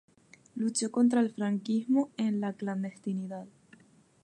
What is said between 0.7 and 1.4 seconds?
contra el